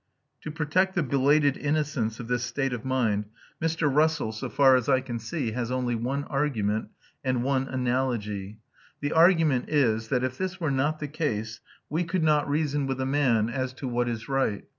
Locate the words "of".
2.19-2.27, 2.73-2.83